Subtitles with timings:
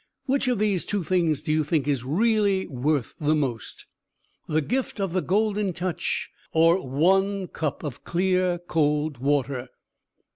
[0.25, 3.85] Which of these two things do you think is really worth the most
[4.47, 9.67] the gift of the Golden Touch, or one cup of clear cold water?"